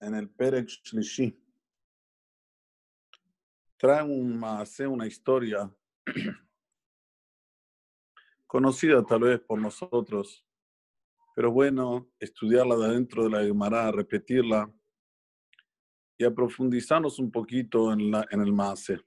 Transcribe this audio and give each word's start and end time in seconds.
en 0.00 0.14
el 0.14 0.30
Perek 0.30 0.68
Shlishi. 0.68 1.36
Trae 3.76 4.02
un 4.02 4.42
una 4.88 5.06
historia 5.06 5.70
conocida 8.46 9.04
tal 9.04 9.20
vez 9.20 9.40
por 9.40 9.60
nosotros, 9.60 10.44
pero 11.34 11.52
bueno, 11.52 12.10
estudiarla 12.18 12.76
de 12.76 12.94
dentro 12.94 13.24
de 13.24 13.30
la 13.30 13.44
Gemara, 13.44 13.92
repetirla 13.92 14.72
y 16.16 16.24
a 16.24 16.34
profundizarnos 16.34 17.18
un 17.20 17.30
poquito 17.30 17.92
en, 17.92 18.10
la, 18.10 18.26
en 18.30 18.40
el 18.40 18.52
Maase. 18.52 19.00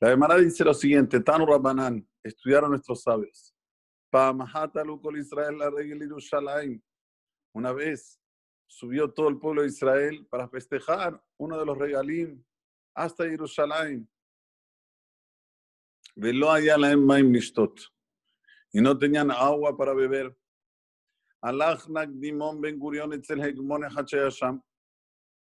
La 0.00 0.10
Gemara 0.10 0.36
dice 0.36 0.64
lo 0.64 0.74
siguiente, 0.74 1.20
Tanu 1.20 1.46
Rabbanan, 1.46 2.04
estudiaron 2.24 2.70
nuestros 2.70 3.02
sabios. 3.02 3.54
Israel 5.16 6.82
Una 7.54 7.72
vez 7.72 8.21
subió 8.72 9.12
todo 9.12 9.28
el 9.28 9.38
pueblo 9.38 9.62
de 9.62 9.68
Israel 9.68 10.26
para 10.30 10.48
festejar 10.48 11.22
uno 11.36 11.58
de 11.58 11.66
los 11.66 11.76
regalim 11.76 12.42
hasta 12.94 13.24
Jerusalén. 13.28 14.08
Velo 16.16 16.50
allá 16.50 16.78
la 16.78 16.92
y 18.72 18.80
no 18.80 18.98
tenían 18.98 19.30
agua 19.30 19.76
para 19.76 19.92
beber. 19.92 20.34
Alach 21.42 21.86
Nagdimon 21.86 22.60
Ben 22.62 22.78
Gurion 22.78 23.12
etzel. 23.12 23.40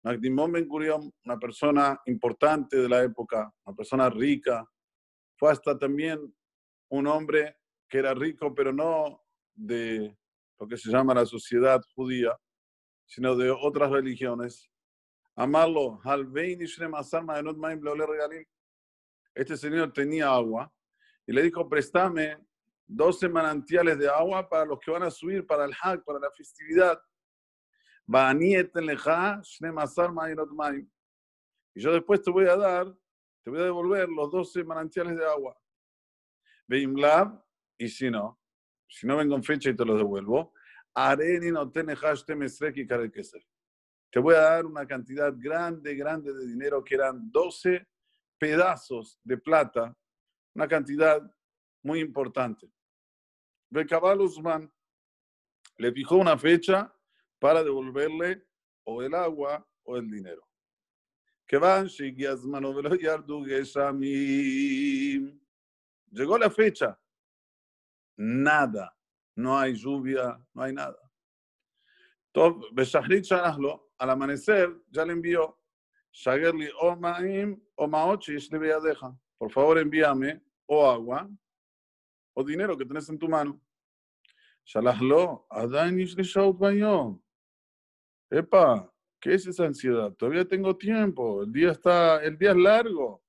Nagdimon 0.03 0.51
Ben 0.51 0.67
Gurion, 0.67 1.13
una 1.25 1.37
persona 1.37 2.01
importante 2.07 2.77
de 2.77 2.89
la 2.89 3.03
época, 3.03 3.53
una 3.63 3.75
persona 3.75 4.09
rica, 4.09 4.67
fue 5.37 5.51
hasta 5.51 5.77
también 5.77 6.19
un 6.89 7.05
hombre 7.05 7.57
que 7.87 7.99
era 7.99 8.15
rico, 8.15 8.55
pero 8.55 8.73
no 8.73 9.23
de 9.53 10.17
lo 10.59 10.67
que 10.67 10.77
se 10.77 10.89
llama 10.89 11.13
la 11.13 11.25
sociedad 11.25 11.79
judía, 11.93 12.35
sino 13.09 13.35
de 13.35 13.49
otras 13.49 13.91
religiones. 13.91 14.69
Amarlo, 15.35 15.99
este 19.33 19.57
señor 19.57 19.91
tenía 19.91 20.29
agua 20.29 20.71
y 21.25 21.33
le 21.33 21.41
dijo, 21.41 21.67
préstame 21.67 22.37
12 22.85 23.29
manantiales 23.29 23.97
de 23.97 24.07
agua 24.07 24.47
para 24.47 24.65
los 24.65 24.79
que 24.79 24.91
van 24.91 25.03
a 25.03 25.11
subir 25.11 25.45
para 25.45 25.65
el 25.65 25.73
Hag, 25.81 26.03
para 26.03 26.19
la 26.19 26.29
festividad. 26.31 27.01
Y 31.75 31.81
yo 31.81 31.93
después 31.93 32.21
te 32.21 32.31
voy 32.31 32.45
a 32.45 32.55
dar, 32.55 32.95
te 33.43 33.49
voy 33.49 33.59
a 33.59 33.63
devolver 33.63 34.09
los 34.09 34.31
12 34.31 34.63
manantiales 34.63 35.17
de 35.17 35.25
agua. 35.25 35.57
Veimlab, 36.67 37.43
y 37.77 37.87
si 37.87 38.11
no, 38.11 38.39
si 38.87 39.07
no 39.07 39.17
vengo 39.17 39.35
en 39.35 39.43
fecha 39.43 39.69
y 39.71 39.75
te 39.75 39.85
los 39.85 39.97
devuelvo, 39.97 40.53
te 44.11 44.19
voy 44.19 44.35
a 44.35 44.39
dar 44.39 44.65
una 44.65 44.85
cantidad 44.85 45.33
grande, 45.37 45.95
grande 45.95 46.33
de 46.33 46.47
dinero 46.47 46.83
que 46.83 46.95
eran 46.95 47.31
12 47.31 47.87
pedazos 48.37 49.19
de 49.23 49.37
plata, 49.37 49.95
una 50.55 50.67
cantidad 50.67 51.21
muy 51.83 51.99
importante. 51.99 52.69
Becabal 53.69 54.19
Usman 54.19 54.71
le 55.77 55.91
fijó 55.93 56.17
una 56.17 56.37
fecha 56.37 56.93
para 57.37 57.63
devolverle 57.63 58.45
o 58.83 59.01
el 59.03 59.13
agua 59.13 59.65
o 59.83 59.95
el 59.95 60.09
dinero. 60.09 60.45
Llegó 66.11 66.37
la 66.37 66.49
fecha. 66.49 66.99
Nada. 68.17 68.98
No 69.39 69.57
hay 69.57 69.73
lluvia, 69.73 70.37
no 70.53 70.63
hay 70.63 70.73
nada. 70.73 70.99
Al 73.97 74.09
amanecer 74.09 74.69
ya 74.89 75.05
le 75.05 75.13
envió. 75.13 75.57
Por 79.37 79.51
favor, 79.51 79.77
envíame 79.77 80.43
o 80.65 80.91
agua 80.91 81.29
o 82.33 82.43
dinero 82.43 82.77
que 82.77 82.85
tenés 82.85 83.07
en 83.07 83.17
tu 83.17 83.29
mano. 83.29 83.61
Shalahlo, 84.65 85.47
Epa, 88.29 88.93
¿qué 89.21 89.35
es 89.35 89.47
esa 89.47 89.65
ansiedad? 89.65 90.11
Todavía 90.15 90.45
tengo 90.45 90.75
tiempo, 90.75 91.43
el 91.43 91.51
día 91.53 91.71
está, 91.71 92.21
el 92.21 92.37
día 92.37 92.51
es 92.51 92.57
largo. 92.57 93.23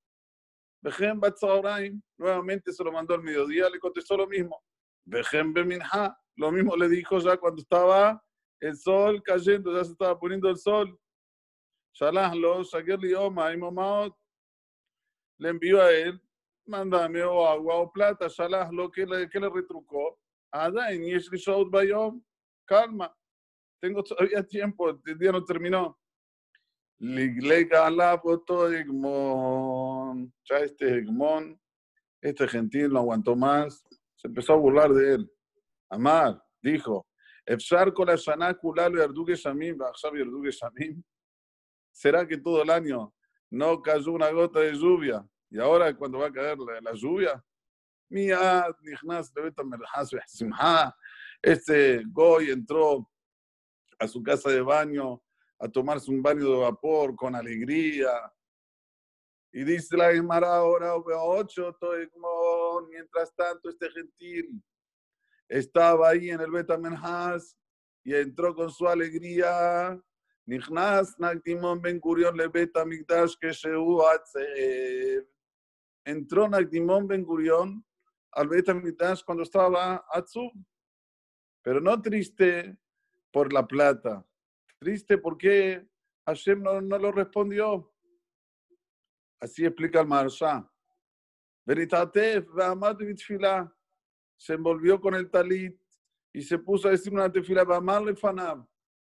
Nuevamente 2.19 2.73
se 2.73 2.83
lo 2.83 2.91
mandó 2.91 3.15
al 3.15 3.23
mediodía, 3.23 3.71
le 3.71 3.79
contestó 3.79 4.17
lo 4.17 4.27
mismo. 4.27 4.61
Lo 6.37 6.53
mismo 6.53 6.77
le 6.77 6.89
dijo 6.89 7.19
ya 7.19 7.37
cuando 7.37 7.61
estaba 7.63 8.23
el 8.61 8.77
sol 8.77 9.23
cayendo, 9.23 9.75
ya 9.75 9.85
se 9.85 9.93
estaba 9.93 10.19
poniendo 10.19 10.49
el 10.49 10.57
sol. 10.57 10.99
Shalahlo, 11.93 12.63
le 15.39 15.49
envió 15.49 15.83
a 15.83 15.91
él 15.91 16.21
mándame 16.71 17.23
o 17.23 17.47
agua 17.47 17.77
o 17.77 17.93
plata, 17.93 18.31
salah, 18.31 18.71
lo 18.73 18.91
que 18.91 19.05
le, 19.05 19.29
que 19.29 19.41
le 19.41 19.51
retrucó. 19.51 20.19
Bayom, 21.71 22.23
calma, 22.65 23.15
tengo 23.81 24.03
todavía 24.03 24.43
tiempo, 24.47 24.91
el 24.91 25.19
día 25.19 25.33
no 25.33 25.45
terminó. 25.45 25.99
Liglega 26.99 27.91
la 27.91 28.21
ya 30.45 30.59
este 30.59 30.99
Egmon, 30.99 31.59
este 32.21 32.47
gentil 32.49 32.93
no 32.93 33.01
aguantó 33.01 33.35
más, 33.35 33.85
se 34.21 34.29
empezó 34.29 34.53
a 34.53 34.57
burlar 34.57 34.93
de 34.93 35.15
él. 35.15 35.33
Amar, 35.89 36.43
dijo, 36.61 37.07
la. 40.71 41.03
¿Será 41.91 42.29
que 42.29 42.37
todo 42.37 42.63
el 42.63 42.71
año 42.71 43.15
no 43.51 43.81
cayó 43.81 44.13
una 44.13 44.31
gota 44.31 44.61
de 44.61 44.75
lluvia? 44.75 45.27
Y 45.49 45.59
ahora 45.59 45.97
cuando 45.97 46.19
va 46.19 46.27
a 46.27 46.33
caer 46.33 46.59
la, 46.83 46.93
lluvia, 46.93 47.43
este 51.43 52.03
Goy 52.07 52.51
entró 52.51 53.11
a 53.99 54.07
su 54.07 54.23
casa 54.23 54.51
de 54.51 54.61
baño 54.61 55.23
a 55.59 55.69
tomarse 55.69 56.11
un 56.11 56.23
baño 56.23 56.45
de 56.45 56.59
vapor 56.59 57.17
con 57.17 57.35
alegría. 57.35 58.11
Y 59.53 59.65
dice 59.65 59.97
la 59.97 60.13
Gemara 60.13 60.57
ahora, 60.57 60.95
ocho, 60.95 61.75
mientras 62.89 63.35
tanto 63.35 63.69
este 63.69 63.91
gentil 63.91 64.63
estaba 65.49 66.11
ahí 66.11 66.31
en 66.31 66.41
el 66.41 66.51
Betamenhas 66.51 67.57
y 68.05 68.15
entró 68.15 68.55
con 68.55 68.71
su 68.71 68.87
alegría. 68.89 70.01
Nichnas 70.47 71.19
Nagdimon 71.19 71.81
Ben 71.81 72.01
Gurion 72.01 72.37
le 72.37 72.49
Betamigdash 72.49 73.35
que 73.41 73.53
entró 76.05 76.49
Nagdimon 76.49 77.07
Ben 77.07 77.25
Gurion 77.25 77.85
al 78.33 78.49
Beit 78.49 78.67
cuando 79.25 79.43
estaba 79.43 80.05
Atzub, 80.13 80.53
pero 81.63 81.81
no 81.81 82.01
triste 82.01 82.77
por 83.33 83.53
la 83.53 83.67
plata, 83.67 84.27
triste 84.79 85.19
porque 85.19 85.87
Hashem 86.27 86.63
no, 86.63 86.81
no 86.81 86.99
lo 86.99 87.13
respondió. 87.13 87.93
Así 89.41 89.65
explica 89.65 90.01
el 90.01 90.07
Marsha. 90.07 90.71
Se 94.37 94.55
envolvió 94.55 95.01
con 95.01 95.15
el 95.15 95.31
talit 95.31 95.81
y 96.33 96.43
se 96.43 96.59
puso 96.59 96.89
a 96.89 96.91
decir 96.91 97.13
una 97.13 97.31
tefila, 97.31 97.65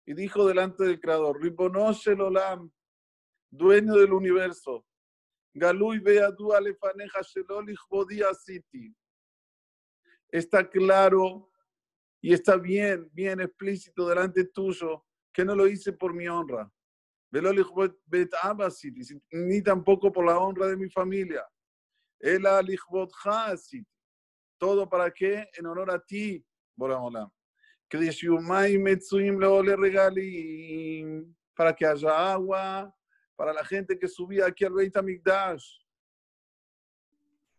y 0.04 0.14
dijo 0.14 0.46
delante 0.46 0.84
del 0.84 1.00
Creador, 1.00 1.41
Ribonosh 1.41 2.08
Olam, 2.08 2.70
dueño 3.50 3.94
del 3.94 4.12
universo, 4.12 4.84
Galui 5.54 5.98
Beadu 5.98 6.52
Alefaneja 6.52 7.22
City. 7.22 8.94
Está 10.28 10.68
claro 10.68 11.50
y 12.20 12.32
está 12.32 12.56
bien, 12.56 13.08
bien 13.12 13.41
explícito 13.41 14.08
delante 14.08 14.44
tuyo 14.44 15.06
que 15.32 15.44
no 15.44 15.54
lo 15.54 15.66
hice 15.66 15.92
por 15.92 16.12
mi 16.15 16.28
honra. 16.28 16.71
Ni 19.30 19.62
tampoco 19.62 20.12
por 20.12 20.27
la 20.27 20.38
honra 20.38 20.66
de 20.66 20.77
mi 20.77 20.91
familia. 20.91 21.47
El. 22.22 22.47
Todo 24.59 24.89
para 24.89 25.10
qué? 25.10 25.48
En 25.54 25.66
honor 25.66 25.91
a 25.91 25.98
ti, 25.98 26.42
Boraholam. 26.77 27.28
Para 31.54 31.74
que 31.74 31.84
haya 31.84 32.33
agua, 32.33 32.97
para 33.36 33.53
la 33.53 33.65
gente 33.65 33.98
que 33.98 34.09
subía 34.09 34.47
aquí 34.47 34.65
al 34.65 34.72
Beit 34.72 34.97
HaMikdash. 34.97 35.80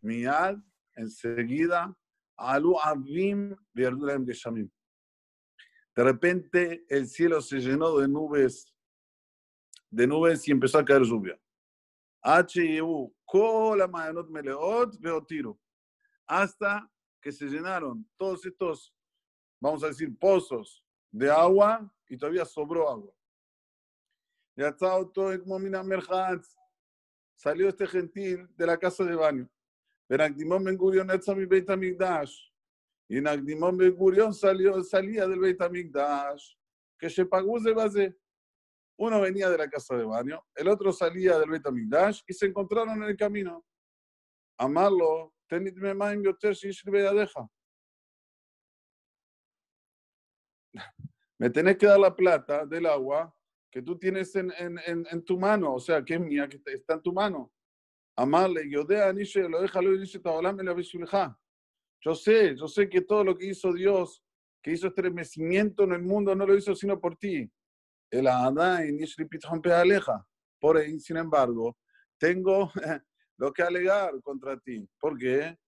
Miad, 0.00 0.56
enseguida, 0.96 1.94
Alu 2.36 2.76
Avim 2.82 3.54
de 3.72 4.24
Geshamim. 4.26 4.70
De 5.94 6.02
repente 6.02 6.84
el 6.88 7.06
cielo 7.06 7.40
se 7.40 7.60
llenó 7.60 7.98
de 7.98 8.08
nubes, 8.08 8.74
de 9.90 10.06
nubes 10.06 10.46
y 10.48 10.50
empezó 10.50 10.78
a 10.78 10.84
caer 10.84 11.02
lluvia. 11.02 11.38
H-U, 12.24 13.14
Kola 13.26 13.86
Mayanot 13.86 14.30
Meleot, 14.30 14.96
tiro. 15.28 15.60
Hasta 16.26 16.90
que 17.20 17.30
se 17.30 17.44
llenaron 17.46 18.08
todos 18.16 18.46
estos, 18.46 18.94
vamos 19.60 19.84
a 19.84 19.88
decir, 19.88 20.16
pozos 20.18 20.82
de 21.12 21.30
agua 21.30 21.92
y 22.08 22.16
todavía 22.16 22.46
sobró 22.46 22.88
agua. 22.88 23.12
Yatzao 24.56 25.10
todo 25.10 25.38
como 25.42 25.58
mina 25.58 25.82
merchatz. 25.82 26.56
Salió 27.34 27.68
este 27.68 27.86
gentil 27.86 28.48
de 28.56 28.66
la 28.66 28.78
casa 28.78 29.04
de 29.04 29.14
baño. 29.14 29.50
Benagdimon 30.08 30.64
Ben 30.64 30.76
Gurion 30.76 31.08
mi 31.36 31.44
Beit 31.44 31.68
Amigdash. 31.68 32.50
Y 33.08 33.20
Nagdimon 33.20 33.76
Ben 33.76 33.94
Gurion 33.94 34.32
salió, 34.32 34.82
salía 34.82 35.26
del 35.26 35.56
Amigdash. 35.60 36.54
Que 36.98 37.10
se 37.10 37.26
pagó 37.26 37.60
de 37.60 37.74
base. 37.74 38.16
Uno 38.96 39.20
venía 39.20 39.50
de 39.50 39.58
la 39.58 39.68
casa 39.68 39.96
de 39.96 40.04
baño, 40.04 40.44
el 40.54 40.68
otro 40.68 40.92
salía 40.92 41.38
del 41.38 41.50
Beit 41.50 41.66
Amigdash 41.66 42.20
y 42.26 42.32
se 42.32 42.46
encontraron 42.46 43.02
en 43.02 43.08
el 43.10 43.16
camino. 43.16 43.64
Amarlo, 44.58 45.34
tenit 45.48 45.74
me 45.76 46.22
yoter 46.22 46.56
deja. 47.14 47.48
Me 51.38 51.50
tenés 51.50 51.76
que 51.76 51.86
dar 51.86 51.98
la 51.98 52.14
plata 52.14 52.64
del 52.64 52.86
agua 52.86 53.34
que 53.70 53.82
tú 53.82 53.98
tienes 53.98 54.34
en, 54.36 54.52
en, 54.56 54.78
en, 54.86 55.24
tu 55.24 55.36
mano, 55.36 55.74
o 55.74 55.80
sea, 55.80 56.04
que 56.04 56.14
es 56.14 56.20
mía, 56.20 56.48
que 56.48 56.60
está 56.64 56.94
en 56.94 57.02
tu 57.02 57.12
mano. 57.12 57.52
Amarle, 58.16 58.70
yo 58.70 58.84
lo 58.84 59.60
deja, 59.60 59.82
lo 59.82 59.98
dice, 59.98 60.20
la 60.22 61.36
Yo 62.00 62.14
sé, 62.14 62.54
yo 62.56 62.68
sé 62.68 62.88
que 62.88 63.00
todo 63.00 63.24
lo 63.24 63.36
que 63.36 63.46
hizo 63.46 63.72
Dios, 63.72 64.22
que 64.62 64.70
hizo 64.70 64.86
estremecimiento 64.86 65.82
en 65.82 65.92
el 65.94 66.02
mundo, 66.02 66.36
no 66.36 66.46
lo 66.46 66.56
hizo 66.56 66.76
sino 66.76 67.00
por 67.00 67.16
ti. 67.16 67.50
El 68.14 68.28
Adán, 68.28 68.96
aleja. 69.72 70.24
Por 70.60 70.76
ahí, 70.76 71.00
sin 71.00 71.16
embargo, 71.16 71.76
tengo 72.16 72.70
lo 73.36 73.52
que 73.52 73.64
alegar 73.64 74.12
contra 74.22 74.56
ti. 74.60 74.88
¿Por 75.00 75.18
qué? 75.18 75.58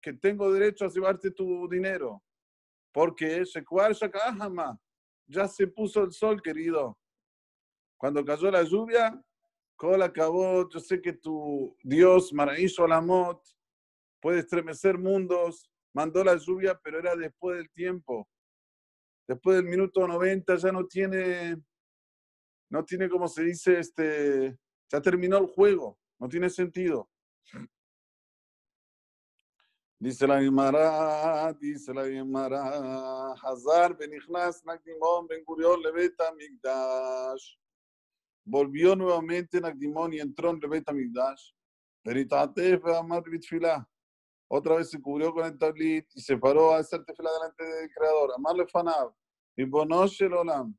Que 0.00 0.12
tengo 0.12 0.52
derecho 0.52 0.84
a 0.84 0.88
llevarte 0.88 1.32
tu 1.32 1.68
dinero. 1.68 2.22
Porque 2.92 3.42
ya 5.26 5.48
se 5.48 5.66
puso 5.66 6.04
el 6.04 6.12
sol, 6.12 6.40
querido. 6.40 6.96
Cuando 7.98 8.24
cayó 8.24 8.48
la 8.48 8.62
lluvia, 8.62 9.20
Col 9.74 10.02
acabó. 10.02 10.68
Yo 10.70 10.78
sé 10.78 11.02
que 11.02 11.14
tu 11.14 11.76
Dios, 11.82 12.32
Maraíso 12.32 12.84
Alamot, 12.84 13.42
puede 14.20 14.38
estremecer 14.38 14.98
mundos. 14.98 15.68
Mandó 15.92 16.22
la 16.22 16.36
lluvia, 16.36 16.78
pero 16.80 17.00
era 17.00 17.16
después 17.16 17.56
del 17.56 17.68
tiempo. 17.70 18.28
Después 19.26 19.56
del 19.56 19.66
minuto 19.66 20.06
90 20.06 20.56
ya 20.56 20.72
no 20.72 20.86
tiene, 20.86 21.56
no 22.70 22.84
tiene 22.84 23.08
como 23.08 23.26
se 23.28 23.42
dice, 23.42 23.78
este, 23.78 24.58
ya 24.90 25.00
terminó 25.00 25.38
el 25.38 25.46
juego. 25.46 25.98
No 26.18 26.28
tiene 26.28 26.48
sentido. 26.50 27.08
Dice 29.98 30.26
la 30.26 30.40
Gemara, 30.40 31.52
dice 31.54 31.94
la 31.94 32.04
Gemara, 32.04 33.32
Hazar 33.32 33.96
benichnas 33.96 34.62
Nagdimon 34.64 35.26
ben 35.26 35.42
Gurion 35.44 35.80
leveta 35.80 36.30
migdash. 36.34 37.56
Volvió 38.44 38.94
nuevamente 38.94 39.60
Nagdimon 39.60 40.12
y 40.12 40.20
entró 40.20 40.50
en 40.50 40.60
leveta 40.60 40.92
migdash. 40.92 41.52
Veritatef 42.04 42.84
amar 42.86 43.22
bitfila. 43.22 43.88
Otra 44.56 44.76
vez 44.76 44.88
se 44.88 45.02
cubrió 45.02 45.34
con 45.34 45.44
el 45.44 45.58
tablit 45.58 46.06
y 46.14 46.20
se 46.20 46.38
paró 46.38 46.72
a 46.72 46.78
hacer 46.78 47.04
tefila 47.04 47.28
delante 47.32 47.64
del 47.64 47.90
Creador. 47.90 48.30
Amarle 48.36 48.64
fanab. 48.68 49.12
El 49.56 50.32
olam. 50.32 50.78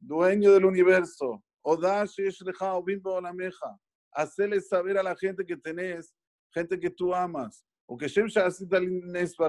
Dueño 0.00 0.52
del 0.52 0.64
universo. 0.64 1.44
Odash 1.60 2.20
es 2.20 2.40
leja 2.40 2.74
o 2.74 2.82
bimbo 2.82 3.20
meja. 3.34 3.78
Hacerle 4.10 4.58
saber 4.62 4.96
a 4.96 5.02
la 5.02 5.14
gente 5.14 5.44
que 5.44 5.58
tenés 5.58 6.14
gente 6.50 6.80
que 6.80 6.88
tú 6.88 7.14
amas. 7.14 7.62
O 7.84 7.98
que 7.98 8.08
Shem 8.08 8.28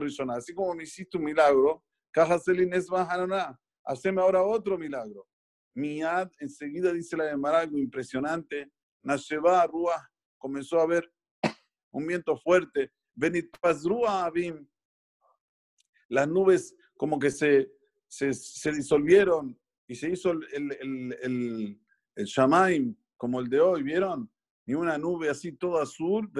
Rishona, 0.02 0.36
así 0.36 0.54
como 0.54 0.75
me 0.75 0.84
hiciste 0.84 1.18
un 1.18 1.24
milagro, 1.24 1.82
haceme 3.86 4.22
ahora 4.22 4.44
otro 4.44 4.78
milagro. 4.78 5.25
Miad, 5.75 6.30
enseguida 6.40 6.92
dice 6.92 7.16
la 7.16 7.24
de 7.24 7.48
algo 7.56 7.78
impresionante. 7.78 8.70
Nasheba 9.02 9.66
Ruah 9.66 10.12
comenzó 10.38 10.82
a 10.82 10.86
ver 10.86 11.10
un 11.91 12.07
viento 12.07 12.38
fuerte. 12.38 12.91
Las 16.09 16.27
nubes 16.27 16.75
como 16.95 17.19
que 17.19 17.31
se, 17.31 17.71
se, 18.07 18.33
se, 18.33 18.71
disolvieron 18.71 19.59
y 19.88 19.95
se 19.95 20.09
hizo 20.09 20.31
el, 20.31 20.44
el, 20.51 21.18
el, 21.21 21.81
el 22.15 22.25
Shamaim 22.25 22.95
como 23.18 23.39
el 23.39 23.50
de 23.50 23.59
hoy, 23.59 23.83
¿vieron? 23.83 24.31
y 24.69 24.75
una 24.75 25.00
nube 25.00 25.31
así 25.31 25.51
toda 25.51 25.81
azul, 25.81 26.31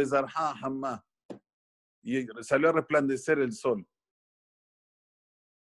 y 2.04 2.28
salió 2.44 2.70
a 2.70 2.74
resplandecer 2.74 3.40
el 3.40 3.52
sol. 3.52 3.84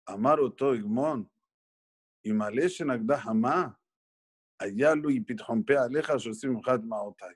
Amaro 0.07 0.51
Toigmon, 0.51 1.31
y 2.23 2.33
Maleshen 2.33 2.89
Agda 2.89 3.21
Hamá, 3.21 3.79
allá 4.57 4.95
lo 4.95 5.11
y 5.11 5.19
Pitjompea 5.19 5.83
Aleja, 5.83 6.15
Maotay. 6.81 7.35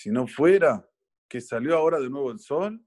Si 0.00 0.10
no 0.10 0.26
fuera 0.26 0.90
que 1.28 1.42
salió 1.42 1.76
ahora 1.76 2.00
de 2.00 2.08
nuevo 2.08 2.30
el 2.30 2.38
sol, 2.38 2.82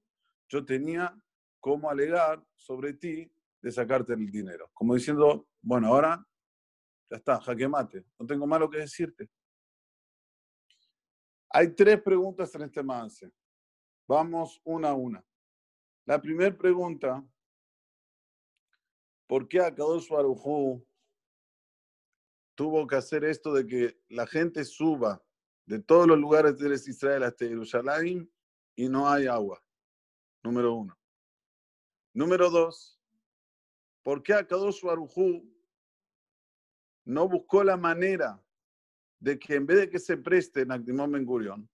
yo 0.49 0.65
tenía 0.65 1.15
cómo 1.59 1.87
alegar 1.91 2.43
sobre 2.55 2.93
ti 2.93 3.31
de 3.61 3.71
sacarte 3.71 4.13
el 4.13 4.31
dinero. 4.31 4.71
Como 4.73 4.95
diciendo, 4.95 5.47
bueno, 5.61 5.89
ahora 5.89 6.27
ya 7.11 7.17
está, 7.17 7.39
jaque 7.39 7.67
mate, 7.67 8.03
no 8.17 8.25
tengo 8.25 8.47
malo 8.47 8.67
que 8.67 8.79
decirte. 8.79 9.29
Hay 11.51 11.75
tres 11.75 12.01
preguntas 12.01 12.55
en 12.55 12.63
este. 12.63 12.81
Vamos 14.07 14.59
una 14.63 14.89
a 14.89 14.95
una. 14.95 15.23
La 16.05 16.19
primera 16.19 16.57
pregunta, 16.57 17.23
¿por 19.27 19.47
qué 19.47 19.59
Akadosh 19.59 20.09
Baruj 20.09 20.83
tuvo 22.55 22.87
que 22.87 22.95
hacer 22.95 23.23
esto 23.23 23.53
de 23.53 23.67
que 23.67 24.01
la 24.09 24.25
gente 24.25 24.65
suba 24.65 25.23
de 25.65 25.79
todos 25.79 26.07
los 26.07 26.17
lugares 26.17 26.57
de 26.57 26.73
Israel 26.73 27.23
hasta 27.23 27.45
Jerusalén 27.45 28.31
y 28.75 28.89
no 28.89 29.09
hay 29.09 29.27
agua? 29.27 29.63
Número 30.43 30.73
uno. 30.73 30.97
Número 32.13 32.49
dos, 32.49 32.99
¿por 34.03 34.21
qué 34.21 34.33
Akadosh 34.33 34.81
Baruj 34.83 35.43
no 37.05 37.27
buscó 37.27 37.63
la 37.63 37.77
manera 37.77 38.41
de 39.19 39.39
que 39.39 39.55
en 39.55 39.65
vez 39.65 39.77
de 39.77 39.89
que 39.89 39.99
se 39.99 40.17
preste 40.17 40.65
Nagdimon 40.65 41.11
Ben 41.11 41.25
Gurion, 41.25 41.69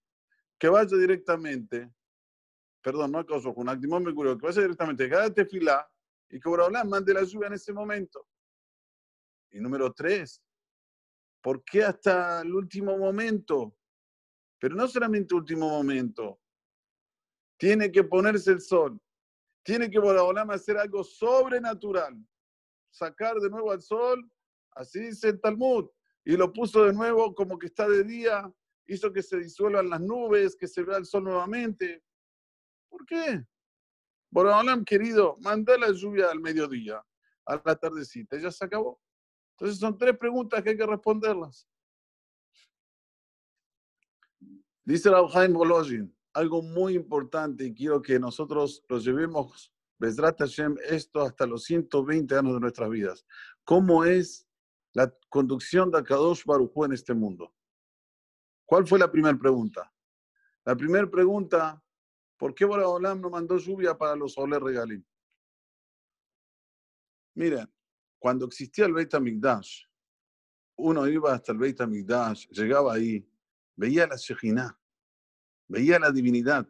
que 0.58 0.70
vaya 0.70 0.96
directamente, 0.96 1.92
perdón, 2.82 3.12
no 3.12 3.20
a 3.20 3.26
con 3.26 3.66
Nagdimon 3.66 4.04
Ben 4.04 4.16
que 4.16 4.46
vaya 4.46 4.62
directamente 4.62 5.06
a 5.06 5.10
cada 5.10 5.34
tefilá 5.34 5.92
y 6.30 6.40
que 6.40 6.50
hablar 6.50 6.86
mande 6.86 7.14
la 7.14 7.24
lluvia 7.24 7.48
en 7.48 7.54
ese 7.54 7.74
momento. 7.74 8.28
Y 9.52 9.60
número 9.60 9.92
tres, 9.92 10.44
¿por 11.42 11.64
qué 11.64 11.84
hasta 11.84 12.42
el 12.42 12.54
último 12.54 12.98
momento? 12.98 13.76
Pero 14.60 14.76
no 14.76 14.88
solamente 14.88 15.34
último 15.36 15.70
momento. 15.70 16.40
Tiene 17.58 17.92
que 17.92 18.04
ponerse 18.04 18.52
el 18.52 18.62
sol. 18.62 19.00
Tiene 19.64 19.90
que 19.90 20.00
Boraholam 20.00 20.52
hacer 20.52 20.78
algo 20.78 21.04
sobrenatural. 21.04 22.18
Sacar 22.92 23.36
de 23.40 23.50
nuevo 23.50 23.72
al 23.72 23.82
sol. 23.82 24.30
Así 24.72 25.00
dice 25.00 25.30
el 25.30 25.42
Talmud 25.42 25.90
y 26.30 26.38
lo 26.38 26.54
puso 26.54 26.86
de 26.86 26.94
nuevo 26.94 27.34
como 27.34 27.58
que 27.58 27.66
está 27.66 27.88
de 27.88 28.04
día, 28.04 28.54
hizo 28.86 29.12
que 29.12 29.24
se 29.24 29.38
disuelvan 29.40 29.90
las 29.90 30.02
nubes, 30.02 30.56
que 30.56 30.68
se 30.68 30.84
vea 30.84 30.98
el 30.98 31.06
sol 31.06 31.24
nuevamente. 31.24 32.04
¿Por 32.88 33.06
qué? 33.06 33.46
Boraholam, 34.30 34.86
querido, 34.86 35.38
manda 35.40 35.76
la 35.78 35.92
lluvia 35.92 36.30
al 36.30 36.40
mediodía, 36.40 37.04
a 37.46 37.62
la 37.66 37.76
tardecita, 37.76 38.38
ya 38.38 38.52
se 38.52 38.64
acabó. 38.64 39.02
Entonces 39.54 39.80
son 39.80 39.98
tres 39.98 40.18
preguntas 40.18 40.62
que 40.62 40.70
hay 40.70 40.78
que 40.78 40.86
responderlas. 40.86 41.68
Dice 44.90 45.12
Jaime 45.34 45.54
Bolojin, 45.54 46.18
algo 46.34 46.64
muy 46.64 46.96
importante 46.96 47.64
y 47.66 47.74
quiero 47.76 48.02
que 48.02 48.20
nosotros 48.20 48.84
lo 48.90 48.98
llevemos, 48.98 49.72
Besrat 50.00 50.40
Hashem, 50.40 50.78
esto 50.84 51.22
hasta 51.22 51.46
los 51.46 51.64
120 51.66 52.36
años 52.36 52.56
de 52.56 52.60
nuestras 52.60 52.90
vidas. 52.90 53.24
¿Cómo 53.64 54.04
es 54.04 54.50
la 54.94 55.14
conducción 55.30 55.92
de 55.92 56.00
Akadosh 56.00 56.44
Baruj 56.44 56.86
en 56.86 56.94
este 56.94 57.14
mundo. 57.14 57.54
¿Cuál 58.66 58.88
fue 58.88 59.00
la 59.00 59.12
primera 59.12 59.38
pregunta? 59.38 59.94
La 60.66 60.76
primera 60.76 61.10
pregunta, 61.10 61.84
¿por 62.38 62.54
qué 62.54 62.66
Boraholam 62.66 63.22
no 63.22 63.30
mandó 63.30 63.58
lluvia 63.58 63.98
para 63.98 64.16
los 64.16 64.38
Oler 64.38 64.62
Regalim? 64.62 65.04
Miren, 67.36 67.72
cuando 68.18 68.46
existía 68.46 68.86
el 68.86 68.94
Beit 68.94 69.14
HaMikdash, 69.14 69.84
uno 70.78 71.08
iba 71.08 71.34
hasta 71.34 71.52
el 71.52 71.58
Beit 71.58 71.80
HaMikdash, 71.80 72.48
llegaba 72.50 72.94
ahí, 72.94 73.28
veía 73.76 74.08
la 74.08 74.16
Shejinah, 74.16 74.79
veía 75.70 76.00
la 76.00 76.12
divinidad. 76.12 76.68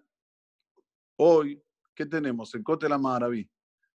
Hoy, 1.15 1.63
¿qué 1.95 2.05
tenemos? 2.05 2.53
El 2.53 2.63
Kotel 2.63 2.97
Maraví. 2.99 3.49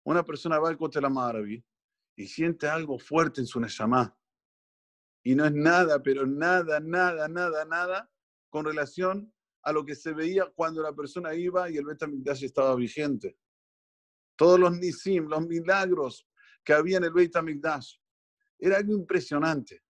Una 0.03 0.23
persona 0.23 0.57
va 0.57 0.69
al 0.69 0.77
Kotel 0.77 1.09
Maraví 1.09 1.63
y 2.15 2.27
siente 2.27 2.67
algo 2.67 2.97
fuerte 2.97 3.41
en 3.41 3.47
su 3.47 3.59
Neshama. 3.59 4.17
Y 5.23 5.35
no 5.35 5.45
es 5.45 5.53
nada, 5.53 6.01
pero 6.01 6.25
nada, 6.25 6.79
nada, 6.79 7.27
nada, 7.27 7.65
nada 7.65 8.11
con 8.49 8.65
relación 8.65 9.31
a 9.63 9.71
lo 9.71 9.85
que 9.85 9.95
se 9.95 10.13
veía 10.13 10.51
cuando 10.55 10.81
la 10.81 10.93
persona 10.93 11.33
iba 11.33 11.69
y 11.69 11.77
el 11.77 11.85
Betamigdash 11.85 12.43
estaba 12.43 12.75
vigente. 12.75 13.37
Todos 14.35 14.59
los 14.59 14.77
nisim, 14.77 15.27
los 15.27 15.45
milagros, 15.47 16.27
que 16.63 16.73
había 16.73 16.97
en 16.97 17.05
el 17.05 17.13
Beit 17.13 17.35
HaMikdash. 17.35 17.97
Era 18.57 18.77
algo 18.77 18.93
impresionante. 18.93 19.83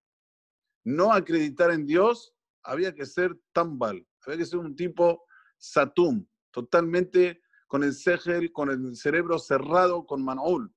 No 0.83 1.13
acreditar 1.13 1.71
en 1.71 1.85
Dios 1.85 2.35
había 2.63 2.93
que 2.93 3.05
ser 3.05 3.37
tambal, 3.51 4.05
había 4.31 4.39
que 4.39 4.45
ser 4.45 4.59
un 4.59 4.75
tipo 4.75 5.25
satum, 5.57 6.25
totalmente 6.51 7.41
con 7.67 7.83
el 7.83 7.93
segel, 7.93 8.51
con 8.51 8.69
el 8.69 8.95
cerebro 8.95 9.39
cerrado, 9.39 10.05
con 10.05 10.23
manaul. 10.23 10.73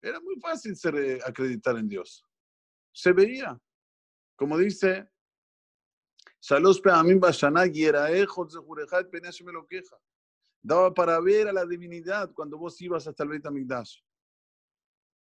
Era 0.00 0.20
muy 0.20 0.40
fácil 0.40 0.76
ser, 0.76 0.96
eh, 0.96 1.20
acreditar 1.24 1.76
en 1.76 1.88
Dios. 1.88 2.26
Se 2.92 3.12
veía. 3.12 3.60
Como 4.36 4.58
dice, 4.58 5.08
Daba 10.64 10.92
para 10.94 11.20
ver 11.20 11.48
a 11.48 11.52
la 11.52 11.64
divinidad 11.64 12.32
cuando 12.32 12.58
vos 12.58 12.80
ibas 12.80 13.06
hasta 13.06 13.22
el 13.22 13.28
Beit 13.28 13.46
HaMikdash. 13.46 14.00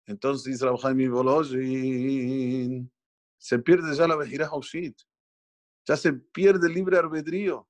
Entonces 0.07 0.53
dice 0.53 0.67
Volozhin, 1.09 2.93
se 3.39 3.59
pierde 3.61 3.95
ya 3.95 4.09
la 4.09 4.17
Bejirah 4.17 4.49
Haushit. 4.49 4.97
Ya 5.87 5.97
se 5.97 6.13
pierde 6.13 6.69
el 6.69 6.75
libre 6.75 6.99
albedrío. 6.99 7.69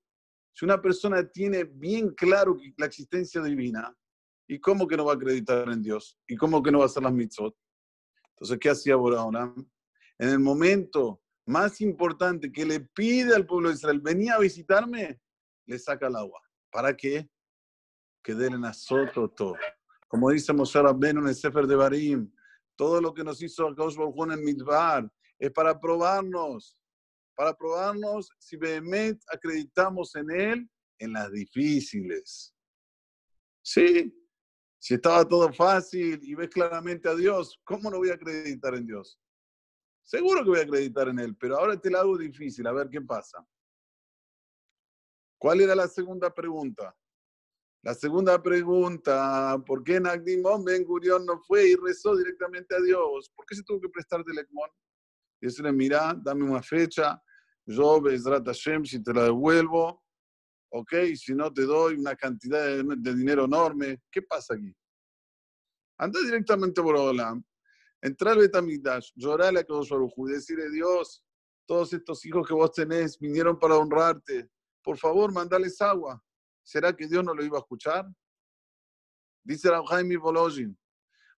Si 0.52 0.64
una 0.64 0.80
persona 0.80 1.26
tiene 1.28 1.64
bien 1.64 2.10
claro 2.10 2.56
la 2.76 2.86
existencia 2.86 3.42
divina, 3.42 3.94
¿y 4.48 4.60
cómo 4.60 4.86
que 4.86 4.96
no 4.96 5.06
va 5.06 5.12
a 5.12 5.16
acreditar 5.16 5.68
en 5.68 5.82
Dios? 5.82 6.18
¿Y 6.28 6.36
cómo 6.36 6.62
que 6.62 6.70
no 6.70 6.78
va 6.78 6.84
a 6.84 6.86
hacer 6.86 7.02
las 7.02 7.12
mitzvot? 7.12 7.56
Entonces, 8.30 8.58
¿qué 8.60 8.70
hacía 8.70 8.96
Boraholam? 8.96 9.68
En 10.18 10.28
el 10.28 10.38
momento 10.38 11.22
más 11.46 11.80
importante 11.80 12.50
que 12.50 12.64
le 12.64 12.80
pide 12.80 13.34
al 13.34 13.46
pueblo 13.46 13.68
de 13.68 13.74
Israel, 13.74 14.00
venía 14.00 14.34
a 14.34 14.38
visitarme, 14.38 15.20
le 15.66 15.78
saca 15.78 16.06
el 16.06 16.16
agua. 16.16 16.40
¿Para 16.70 16.96
qué? 16.96 17.28
Que 18.22 18.34
den 18.34 18.64
a 18.64 18.72
todo. 19.36 19.56
Como 20.08 20.30
dice 20.30 20.52
Moshe 20.52 20.80
Rabbeinu 20.80 21.20
en 21.20 21.28
el 21.28 21.34
Sefer 21.34 21.66
de 21.66 21.76
Barim, 21.76 22.32
todo 22.76 23.00
lo 23.00 23.12
que 23.12 23.24
nos 23.24 23.42
hizo 23.42 23.66
Akadosh 23.66 23.96
Baruj 23.96 24.32
en 24.32 24.44
Midbar 24.44 25.12
es 25.38 25.50
para 25.50 25.78
probarnos, 25.78 26.78
para 27.34 27.54
probarnos 27.54 28.30
si 28.38 28.56
Behemet 28.56 29.20
acreditamos 29.32 30.14
en 30.16 30.30
Él 30.30 30.70
en 30.98 31.12
las 31.12 31.30
difíciles. 31.32 32.54
Sí, 33.62 34.14
si 34.78 34.94
estaba 34.94 35.26
todo 35.26 35.52
fácil 35.52 36.20
y 36.22 36.34
ves 36.34 36.50
claramente 36.50 37.08
a 37.08 37.14
Dios, 37.14 37.60
¿cómo 37.64 37.90
no 37.90 37.98
voy 37.98 38.10
a 38.10 38.14
acreditar 38.14 38.74
en 38.74 38.86
Dios? 38.86 39.18
Seguro 40.02 40.44
que 40.44 40.50
voy 40.50 40.58
a 40.60 40.64
acreditar 40.64 41.08
en 41.08 41.18
Él, 41.18 41.36
pero 41.36 41.56
ahora 41.56 41.80
te 41.80 41.90
la 41.90 42.00
hago 42.00 42.18
difícil, 42.18 42.66
a 42.66 42.72
ver 42.72 42.88
qué 42.90 43.00
pasa. 43.00 43.44
¿Cuál 45.38 45.62
era 45.62 45.74
la 45.74 45.88
segunda 45.88 46.32
pregunta? 46.32 46.94
La 47.82 47.94
segunda 47.94 48.42
pregunta, 48.42 49.62
¿por 49.66 49.84
qué 49.84 50.00
Nagdimon 50.00 50.64
Ben 50.64 50.84
Gurión 50.84 51.26
no 51.26 51.38
fue 51.42 51.68
y 51.68 51.76
rezó 51.76 52.16
directamente 52.16 52.74
a 52.74 52.80
Dios? 52.80 53.30
¿Por 53.34 53.44
qué 53.44 53.54
se 53.54 53.62
tuvo 53.62 53.80
que 53.80 53.90
prestar 53.90 54.24
Telecmon? 54.24 54.70
Y 55.44 55.48
decirle, 55.48 55.72
mira, 55.72 56.18
dame 56.22 56.42
una 56.42 56.62
fecha, 56.62 57.22
yo, 57.66 58.00
Bezrat 58.00 58.46
Hashem, 58.46 58.86
si 58.86 59.02
te 59.02 59.12
la 59.12 59.24
devuelvo, 59.24 60.02
ok, 60.70 60.94
si 61.16 61.34
no 61.34 61.52
te 61.52 61.66
doy 61.66 61.96
una 61.96 62.16
cantidad 62.16 62.64
de, 62.64 63.14
dinero 63.14 63.44
enorme, 63.44 64.00
¿qué 64.10 64.22
pasa 64.22 64.54
aquí? 64.54 64.74
Anda 65.98 66.18
directamente 66.20 66.80
por 66.80 66.96
Olam, 66.96 67.44
entrar 68.00 68.32
al 68.32 68.38
Betamigdash, 68.38 69.10
llorarle 69.16 69.60
a 69.60 69.66
Baruj 69.68 70.14
y 70.16 70.32
decirle, 70.32 70.70
Dios, 70.70 71.22
todos 71.66 71.92
estos 71.92 72.24
hijos 72.24 72.48
que 72.48 72.54
vos 72.54 72.72
tenés 72.72 73.18
vinieron 73.18 73.58
para 73.58 73.76
honrarte, 73.76 74.48
por 74.82 74.96
favor, 74.96 75.30
mandales 75.30 75.78
agua. 75.82 76.24
¿Será 76.62 76.96
que 76.96 77.06
Dios 77.06 77.22
no 77.22 77.34
lo 77.34 77.44
iba 77.44 77.58
a 77.58 77.60
escuchar? 77.60 78.06
Dice 79.42 79.68
Jaime 79.90 80.16
Bolojin, 80.16 80.74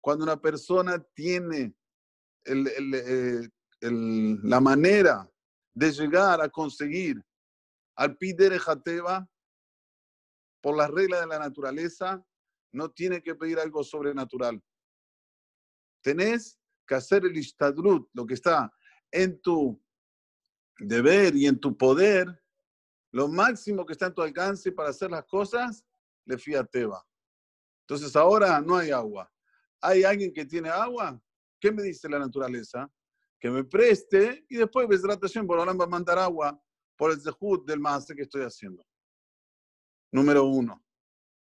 cuando 0.02 0.25
una 0.25 0.38
persona 0.38 1.02
tiene 1.14 1.75
eh, 2.44 3.49
la 3.90 4.60
manera 4.60 5.30
de 5.74 5.92
llegar 5.92 6.40
a 6.40 6.48
conseguir 6.48 7.22
al 7.96 8.16
Pidere 8.16 8.58
Jateva, 8.58 9.28
por 10.60 10.76
las 10.76 10.90
reglas 10.90 11.20
de 11.20 11.26
la 11.26 11.38
naturaleza, 11.38 12.24
no 12.72 12.90
tiene 12.90 13.22
que 13.22 13.34
pedir 13.34 13.58
algo 13.58 13.84
sobrenatural. 13.84 14.62
Tenés 16.02 16.58
que 16.86 16.94
hacer 16.94 17.24
el 17.24 17.36
istadrut, 17.36 18.08
lo 18.14 18.26
que 18.26 18.34
está 18.34 18.72
en 19.10 19.40
tu 19.40 19.80
deber 20.78 21.36
y 21.36 21.46
en 21.46 21.60
tu 21.60 21.76
poder, 21.76 22.42
lo 23.12 23.28
máximo 23.28 23.86
que 23.86 23.92
está 23.92 24.06
en 24.06 24.14
tu 24.14 24.22
alcance 24.22 24.72
para 24.72 24.88
hacer 24.88 25.10
las 25.10 25.24
cosas, 25.26 25.84
le 26.24 26.38
fía 26.38 26.64
Teba. 26.64 27.06
Entonces 27.82 28.16
ahora 28.16 28.60
no 28.60 28.76
hay 28.76 28.90
agua. 28.90 29.30
¿Hay 29.80 30.02
alguien 30.02 30.32
que 30.32 30.46
tiene 30.46 30.70
agua? 30.70 31.20
¿Qué 31.60 31.70
me 31.70 31.82
dice 31.82 32.08
la 32.08 32.18
naturaleza? 32.18 32.90
Que 33.44 33.50
me 33.50 33.62
preste 33.62 34.46
y 34.48 34.56
después 34.56 34.88
Besrat 34.88 35.20
por 35.46 35.58
ahora 35.58 35.74
va 35.74 35.84
a 35.84 35.86
mandar 35.86 36.18
agua 36.18 36.58
por 36.96 37.10
el 37.10 37.20
zehut 37.20 37.66
del 37.66 37.78
máster 37.78 38.16
que 38.16 38.22
estoy 38.22 38.40
haciendo. 38.40 38.82
Número 40.10 40.44
uno. 40.44 40.82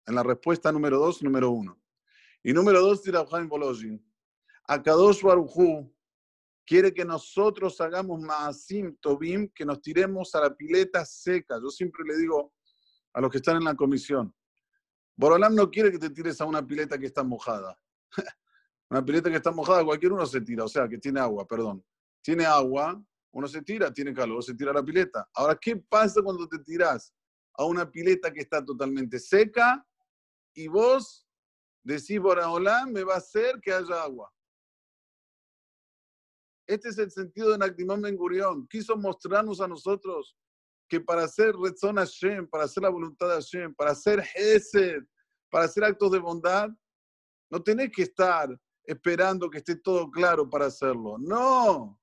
En 0.04 0.16
la 0.16 0.24
respuesta 0.24 0.72
número 0.72 0.98
dos, 0.98 1.22
número 1.22 1.52
uno. 1.52 1.80
Y 2.42 2.52
número 2.52 2.80
dos, 2.80 3.00
Jaime 3.30 3.46
Bolojin. 3.46 4.04
Akadosh 4.66 5.22
Barujú 5.22 5.88
quiere 6.66 6.92
que 6.92 7.04
nosotros 7.04 7.80
hagamos 7.80 8.20
maasim 8.20 8.96
tobim, 8.96 9.48
que 9.54 9.64
nos 9.64 9.80
tiremos 9.80 10.34
a 10.34 10.40
la 10.40 10.52
pileta 10.52 11.04
seca. 11.04 11.60
Yo 11.62 11.70
siempre 11.70 12.02
le 12.08 12.16
digo 12.16 12.54
a 13.12 13.20
los 13.20 13.30
que 13.30 13.36
están 13.36 13.58
en 13.58 13.64
la 13.66 13.76
comisión, 13.76 14.34
Borolam 15.14 15.54
no 15.54 15.70
quiere 15.70 15.92
que 15.92 15.98
te 16.00 16.10
tires 16.10 16.40
a 16.40 16.44
una 16.44 16.66
pileta 16.66 16.98
que 16.98 17.06
está 17.06 17.22
mojada. 17.22 17.78
Una 18.90 19.04
pileta 19.04 19.30
que 19.30 19.36
está 19.36 19.50
mojada, 19.50 19.84
cualquier 19.84 20.12
uno 20.12 20.26
se 20.26 20.40
tira, 20.40 20.64
o 20.64 20.68
sea, 20.68 20.88
que 20.88 20.98
tiene 20.98 21.20
agua, 21.20 21.46
perdón. 21.46 21.84
Tiene 22.22 22.44
agua, 22.44 23.02
uno 23.32 23.48
se 23.48 23.62
tira, 23.62 23.92
tiene 23.92 24.14
calor, 24.14 24.42
se 24.42 24.54
tira 24.54 24.70
a 24.70 24.74
la 24.74 24.84
pileta. 24.84 25.28
Ahora, 25.34 25.58
¿qué 25.60 25.76
pasa 25.76 26.22
cuando 26.22 26.48
te 26.48 26.58
tiras 26.60 27.12
a 27.54 27.64
una 27.64 27.90
pileta 27.90 28.32
que 28.32 28.40
está 28.40 28.64
totalmente 28.64 29.18
seca 29.18 29.84
y 30.54 30.68
vos 30.68 31.26
decís, 31.82 32.20
hola, 32.22 32.86
me 32.86 33.02
va 33.02 33.14
a 33.14 33.18
hacer 33.18 33.60
que 33.60 33.72
haya 33.72 34.02
agua? 34.02 34.30
Este 36.66 36.88
es 36.88 36.98
el 36.98 37.10
sentido 37.10 37.50
de 37.50 37.58
Nakdimon 37.58 38.00
Ben 38.00 38.16
Gurión. 38.16 38.66
Quiso 38.68 38.96
mostrarnos 38.96 39.60
a 39.60 39.68
nosotros 39.68 40.36
que 40.88 41.00
para 41.00 41.24
hacer 41.24 41.54
Rezon 41.56 41.96
Hashem, 41.96 42.48
para 42.48 42.64
hacer 42.64 42.82
la 42.82 42.88
voluntad 42.88 43.28
de 43.28 43.34
Hashem, 43.34 43.74
para 43.74 43.90
hacer 43.90 44.22
Hesed, 44.34 45.02
para 45.50 45.64
hacer 45.64 45.84
actos 45.84 46.10
de 46.12 46.18
bondad, 46.18 46.68
no 47.50 47.62
tenés 47.62 47.90
que 47.90 48.02
estar 48.02 48.48
esperando 48.84 49.50
que 49.50 49.58
esté 49.58 49.76
todo 49.76 50.10
claro 50.10 50.48
para 50.48 50.66
hacerlo. 50.66 51.16
No, 51.18 51.98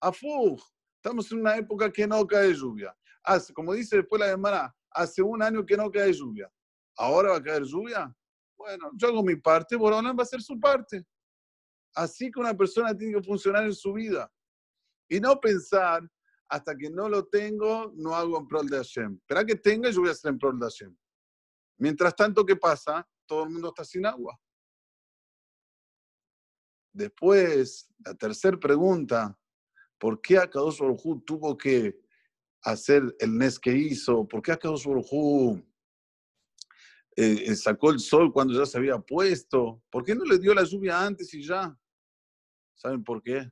Afuj, 0.00 0.62
estamos 0.96 1.30
en 1.32 1.40
una 1.40 1.56
época 1.56 1.92
que 1.92 2.06
no 2.06 2.26
cae 2.26 2.54
lluvia. 2.54 2.96
Hace, 3.22 3.52
como 3.52 3.74
dice 3.74 3.96
después 3.96 4.20
la 4.20 4.28
hermana, 4.28 4.74
hace 4.90 5.22
un 5.22 5.42
año 5.42 5.64
que 5.64 5.76
no 5.76 5.90
cae 5.90 6.12
lluvia. 6.12 6.50
¿Ahora 6.96 7.30
va 7.30 7.36
a 7.36 7.42
caer 7.42 7.64
lluvia? 7.64 8.14
Bueno, 8.56 8.90
yo 8.94 9.08
hago 9.08 9.22
mi 9.22 9.36
parte, 9.36 9.76
Borolán 9.76 10.16
va 10.16 10.20
a 10.20 10.22
hacer 10.22 10.42
su 10.42 10.58
parte. 10.58 11.04
Así 11.94 12.30
que 12.30 12.40
una 12.40 12.56
persona 12.56 12.96
tiene 12.96 13.14
que 13.14 13.22
funcionar 13.22 13.64
en 13.64 13.74
su 13.74 13.92
vida. 13.92 14.30
Y 15.08 15.18
no 15.18 15.40
pensar, 15.40 16.08
hasta 16.48 16.76
que 16.76 16.90
no 16.90 17.08
lo 17.08 17.26
tengo, 17.26 17.92
no 17.96 18.14
hago 18.14 18.38
en 18.38 18.46
prol 18.46 18.68
de 18.68 18.76
Hashem. 18.76 19.14
Espera 19.14 19.44
que 19.44 19.56
tenga, 19.56 19.90
yo 19.90 20.00
voy 20.00 20.08
a 20.10 20.12
hacer 20.12 20.30
en 20.30 20.38
prol 20.38 20.58
de 20.58 20.66
Hashem. 20.66 20.96
Mientras 21.78 22.14
tanto, 22.14 22.44
¿qué 22.44 22.56
pasa? 22.56 23.08
Todo 23.26 23.44
el 23.44 23.50
mundo 23.50 23.68
está 23.68 23.84
sin 23.84 24.04
agua. 24.04 24.38
Después, 26.92 27.88
la 28.04 28.14
tercera 28.14 28.58
pregunta, 28.58 29.36
¿Por 30.00 30.20
qué 30.22 30.38
Akadosh 30.38 30.80
Baruj 30.80 31.22
tuvo 31.26 31.56
que 31.58 32.00
hacer 32.62 33.14
el 33.18 33.36
Nes 33.36 33.58
que 33.58 33.70
hizo? 33.70 34.26
¿Por 34.26 34.40
qué 34.40 34.52
Akadosh 34.52 34.86
Baruj 34.86 35.58
eh, 37.16 37.44
eh, 37.46 37.54
sacó 37.54 37.90
el 37.90 38.00
sol 38.00 38.32
cuando 38.32 38.54
ya 38.54 38.64
se 38.64 38.78
había 38.78 38.98
puesto? 38.98 39.82
¿Por 39.90 40.02
qué 40.02 40.14
no 40.14 40.24
le 40.24 40.38
dio 40.38 40.54
la 40.54 40.64
lluvia 40.64 41.04
antes 41.04 41.34
y 41.34 41.42
ya? 41.42 41.78
¿Saben 42.74 43.04
por 43.04 43.22
qué? 43.22 43.46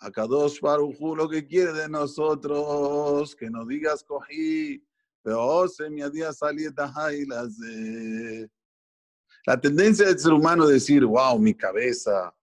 Akadosh 0.00 0.60
Baruj 0.60 1.16
lo 1.16 1.28
que 1.28 1.46
quiere 1.46 1.72
de 1.72 1.88
nosotros, 1.88 3.36
que 3.36 3.48
nos 3.48 3.68
digas 3.68 4.02
cogí, 4.02 4.84
pero 5.22 5.68
se 5.68 5.88
me 5.88 6.10
día 6.10 6.32
las 7.24 7.56
La 9.46 9.60
tendencia 9.60 10.06
del 10.06 10.18
ser 10.18 10.32
humano 10.32 10.64
es 10.64 10.70
decir, 10.70 11.04
wow, 11.04 11.38
mi 11.38 11.54
cabeza, 11.54 12.34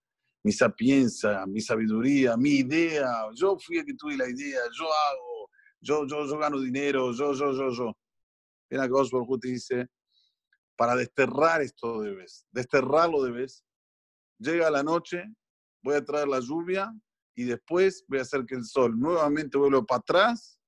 mi 0.42 0.50
sapiencia, 0.52 1.44
mi 1.46 1.60
sabiduría, 1.60 2.34
mi 2.34 2.60
idea. 2.60 3.28
Yo 3.34 3.58
fui 3.58 3.76
el 3.76 3.84
que 3.84 3.92
tuve 3.92 4.16
la 4.16 4.26
idea, 4.26 4.60
yo 4.72 4.84
hago, 4.86 5.50
yo, 5.80 6.06
yo, 6.06 6.26
yo 6.26 6.38
gano 6.38 6.58
dinero, 6.58 7.12
yo, 7.12 7.34
yo, 7.34 7.52
yo, 7.52 7.70
yo. 7.70 7.92
Mira 8.70 8.86
que 8.86 8.94
Osborne 8.94 9.38
te 9.38 9.48
dice, 9.48 9.86
para 10.76 10.96
desterrar 10.96 11.60
esto 11.60 12.00
debes, 12.00 12.46
desterrarlo 12.50 13.22
debes. 13.22 13.62
Llega 14.38 14.70
la 14.70 14.82
noche, 14.82 15.24
voy 15.82 15.96
a 15.96 16.04
traer 16.04 16.26
la 16.26 16.40
lluvia 16.40 16.90
y 17.34 17.44
después 17.44 18.02
voy 18.08 18.20
a 18.20 18.22
hacer 18.22 18.46
que 18.46 18.54
el 18.54 18.64
sol 18.64 18.98
nuevamente 18.98 19.58
vuelva 19.58 19.84
para 19.84 20.00
atrás, 20.00 20.58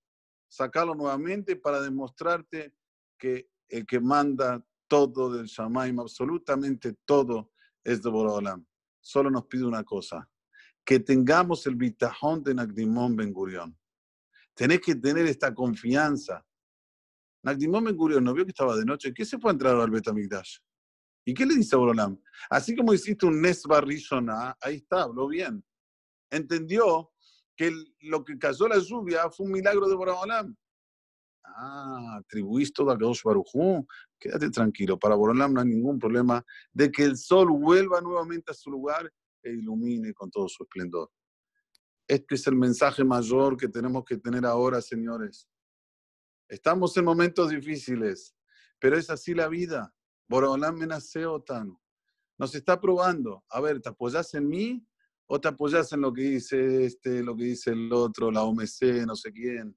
sacarlo 0.49 0.95
nuevamente 0.95 1.57
para 1.57 1.81
demostrarte 1.81 2.75
que 3.19 3.49
el 3.69 3.87
que 3.87 4.00
manda 4.00 4.62
todo 4.88 5.33
del 5.33 5.47
Shamaim, 5.47 6.00
absolutamente 6.00 6.95
todo, 7.05 7.50
es 7.85 8.02
de 8.02 8.11
Borolam. 8.11 8.66
solo 9.00 9.31
nos 9.31 9.47
pide 9.47 9.64
una 9.64 9.85
cosa, 9.85 10.28
que 10.85 10.99
tengamos 10.99 11.66
el 11.66 11.76
bitajón 11.76 12.43
de 12.43 12.55
Nagdimón 12.55 13.16
Ben 13.16 13.33
Gurión. 13.33 13.76
Tenés 14.55 14.81
que 14.81 14.95
tener 14.95 15.26
esta 15.26 15.55
confianza. 15.55 16.45
Nagdimón 17.43 17.85
Ben 17.85 17.97
Gurión 17.97 18.25
no 18.25 18.33
vio 18.33 18.45
que 18.45 18.50
estaba 18.50 18.76
de 18.76 18.85
noche. 18.85 19.12
¿Qué 19.14 19.25
se 19.25 19.38
puede 19.38 19.55
entrar 19.55 19.76
al 19.76 19.90
Betamigdash? 19.90 20.59
¿Y 21.25 21.35
qué 21.35 21.45
le 21.45 21.57
dice 21.57 21.75
a 21.75 21.78
Borolam? 21.78 22.21
Así 22.49 22.75
como 22.75 22.95
hiciste 22.95 23.26
un 23.26 23.40
Nesba 23.40 23.81
Rishona, 23.81 24.57
ahí 24.61 24.76
está, 24.76 25.02
habló 25.02 25.26
bien. 25.26 25.64
Entendió 26.31 27.12
que 27.57 27.73
lo 28.00 28.25
que 28.25 28.38
cayó 28.38 28.69
la 28.69 28.78
lluvia 28.78 29.28
fue 29.31 29.47
un 29.47 29.52
milagro 29.52 29.88
de 29.88 29.95
Borolam. 29.97 30.57
Ah, 31.45 32.19
atribuís 32.21 32.73
todo 32.73 32.90
a 32.90 32.99
Kadosh 32.99 33.23
Barujú. 33.25 33.87
Quédate 34.18 34.50
tranquilo, 34.50 34.99
para 34.99 35.14
Borolam 35.14 35.52
no 35.52 35.61
hay 35.61 35.66
ningún 35.66 35.99
problema 35.99 36.44
de 36.73 36.90
que 36.90 37.04
el 37.04 37.16
sol 37.16 37.49
vuelva 37.50 38.00
nuevamente 38.00 38.50
a 38.50 38.54
su 38.54 38.70
lugar 38.70 39.12
e 39.42 39.50
ilumine 39.52 40.14
con 40.14 40.30
todo 40.30 40.49
su 40.49 40.62
esplendor. 40.62 41.11
Este 42.08 42.37
es 42.37 42.46
el 42.46 42.56
mensaje 42.56 43.04
mayor 43.04 43.56
que 43.56 43.68
tenemos 43.68 44.04
que 44.04 44.16
tener 44.16 44.46
ahora, 44.46 44.80
señores. 44.80 45.49
Estamos 46.49 46.96
en 46.96 47.04
momentos 47.04 47.50
difíciles, 47.50 48.35
pero 48.78 48.96
es 48.96 49.11
así 49.11 49.35
la 49.35 49.49
vida. 49.49 49.92
Borolam 50.28 50.76
menaseo 50.76 51.42
tano. 51.42 51.82
Nos 52.38 52.54
está 52.54 52.80
probando. 52.80 53.44
A 53.49 53.61
ver, 53.61 53.80
¿te 53.80 53.88
apoyas 53.88 54.32
en 54.35 54.49
mí 54.49 54.87
o 55.26 55.40
te 55.40 55.49
apoyas 55.49 55.92
en 55.92 56.00
lo 56.00 56.12
que 56.12 56.23
dice 56.23 56.85
este, 56.85 57.23
lo 57.23 57.37
que 57.37 57.44
dice 57.44 57.70
el 57.70 57.92
otro, 57.92 58.30
la 58.30 58.42
OMC, 58.44 59.04
no 59.06 59.16
sé 59.16 59.32
quién? 59.32 59.76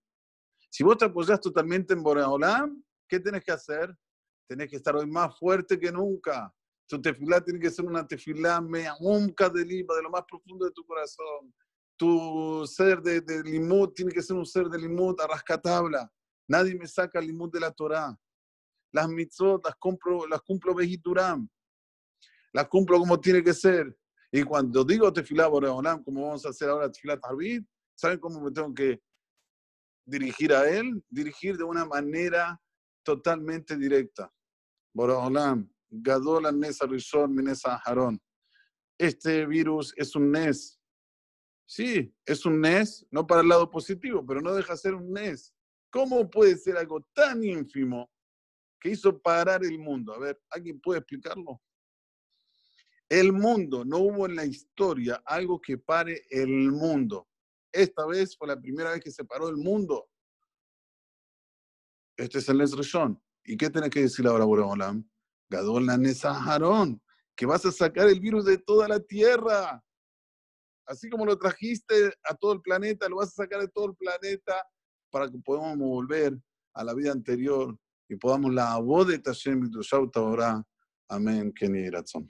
Si 0.69 0.83
vos 0.83 0.97
te 0.97 1.05
apoyas 1.05 1.41
totalmente 1.41 1.93
en 1.93 2.03
Borolam, 2.03 2.83
¿qué 3.07 3.19
tenés 3.19 3.43
que 3.43 3.51
hacer? 3.51 3.95
Tenés 4.49 4.69
que 4.69 4.77
estar 4.77 4.95
hoy 4.95 5.05
más 5.05 5.37
fuerte 5.37 5.79
que 5.79 5.91
nunca. 5.91 6.53
Tu 6.87 6.99
tefilá 6.99 7.39
tiene 7.39 7.59
que 7.59 7.69
ser 7.69 7.85
una 7.85 8.05
tefilá 8.05 8.59
nunca 8.99 9.47
de 9.47 9.63
lima, 9.63 9.93
de 9.93 10.01
lo 10.01 10.09
más 10.09 10.23
profundo 10.27 10.65
de 10.65 10.71
tu 10.71 10.83
corazón. 10.83 11.53
Tu 11.95 12.65
ser 12.65 13.01
de, 13.01 13.21
de 13.21 13.43
limut 13.43 13.93
tiene 13.93 14.11
que 14.11 14.23
ser 14.23 14.35
un 14.35 14.45
ser 14.45 14.67
de 14.67 14.79
limut 14.79 15.21
a 15.21 15.27
rascatabla. 15.27 16.11
Nadie 16.47 16.75
me 16.75 16.87
saca 16.87 17.19
el 17.19 17.27
limut 17.27 17.53
de 17.53 17.59
la 17.59 17.71
Torah 17.71 18.17
las 18.91 19.07
mitzvot 19.07 19.63
las 19.65 19.75
cumplo, 19.75 20.27
las 20.27 20.41
cumplo 20.41 20.73
vejituram, 20.73 21.47
las 22.53 22.67
cumplo 22.67 22.99
como 22.99 23.19
tiene 23.19 23.43
que 23.43 23.53
ser. 23.53 23.95
Y 24.31 24.43
cuando 24.43 24.83
digo 24.83 25.11
tefilá 25.11 25.47
boreolam, 25.47 26.03
como 26.03 26.27
vamos 26.27 26.45
a 26.45 26.49
hacer 26.49 26.69
ahora 26.69 26.91
tefilá 26.91 27.19
tarbit, 27.19 27.65
¿saben 27.95 28.19
cómo 28.19 28.41
me 28.41 28.51
tengo 28.51 28.73
que 28.73 29.01
dirigir 30.05 30.53
a 30.53 30.69
él? 30.69 31.03
Dirigir 31.09 31.57
de 31.57 31.63
una 31.63 31.85
manera 31.85 32.59
totalmente 33.03 33.75
directa. 33.77 34.31
Boreolam, 34.99 35.65
gadol 35.89 36.43
nesa 36.59 36.85
rishon 36.85 37.33
minesa 37.33 37.79
harón. 37.85 38.19
Este 38.97 39.45
virus 39.45 39.93
es 39.95 40.13
un 40.13 40.29
NES. 40.29 40.77
Sí, 41.65 42.13
es 42.25 42.45
un 42.45 42.59
NES, 42.59 43.07
no 43.09 43.25
para 43.25 43.39
el 43.39 43.47
lado 43.47 43.69
positivo, 43.71 44.25
pero 44.25 44.41
no 44.41 44.53
deja 44.53 44.73
de 44.73 44.77
ser 44.77 44.95
un 44.95 45.13
NES. 45.13 45.53
¿Cómo 45.89 46.29
puede 46.29 46.57
ser 46.57 46.75
algo 46.75 46.99
tan 47.13 47.41
ínfimo 47.45 48.11
que 48.77 48.89
hizo 48.89 49.17
parar 49.21 49.63
el 49.63 49.79
mundo. 49.79 50.13
A 50.13 50.19
ver, 50.19 50.41
¿alguien 50.49 50.81
puede 50.81 50.99
explicarlo? 50.99 51.61
El 53.07 53.31
mundo, 53.31 53.85
no 53.85 53.99
hubo 53.99 54.25
en 54.25 54.35
la 54.35 54.45
historia 54.45 55.21
algo 55.25 55.61
que 55.61 55.77
pare 55.77 56.23
el 56.29 56.71
mundo. 56.73 57.29
Esta 57.71 58.05
vez 58.05 58.35
fue 58.35 58.49
la 58.49 58.59
primera 58.59 58.91
vez 58.91 58.99
que 58.99 59.11
se 59.11 59.23
paró 59.23 59.47
el 59.47 59.57
mundo. 59.57 60.09
Este 62.17 62.39
es 62.39 62.49
el 62.49 62.57
Nesreshon. 62.57 63.17
¿Y 63.49 63.57
qué 63.57 63.67
tenés 63.71 63.89
que 63.89 64.01
decir 64.01 64.27
ahora, 64.27 64.45
Boreolam? 64.45 65.03
Gadol 65.49 65.87
Nesaharón, 65.87 67.01
que 67.35 67.47
vas 67.47 67.65
a 67.65 67.71
sacar 67.71 68.07
el 68.07 68.19
virus 68.19 68.45
de 68.45 68.59
toda 68.59 68.87
la 68.87 68.99
tierra. 68.99 69.83
Así 70.85 71.09
como 71.09 71.25
lo 71.25 71.35
trajiste 71.35 72.13
a 72.29 72.35
todo 72.35 72.53
el 72.53 72.61
planeta, 72.61 73.09
lo 73.09 73.15
vas 73.15 73.29
a 73.29 73.43
sacar 73.43 73.61
de 73.61 73.67
todo 73.69 73.87
el 73.87 73.95
planeta 73.95 74.63
para 75.09 75.27
que 75.31 75.39
podamos 75.39 75.79
volver 75.79 76.37
a 76.75 76.83
la 76.83 76.93
vida 76.93 77.11
anterior 77.11 77.75
y 78.07 78.17
podamos 78.17 78.53
la 78.53 78.77
voz 78.77 79.07
de 79.07 79.17
Tashem 79.17 79.67
ahora. 80.13 80.63
Amén. 81.07 81.51
Kenny 81.51 81.89
Ratzon. 81.89 82.29